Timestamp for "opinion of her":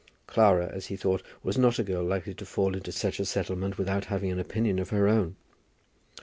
4.39-5.07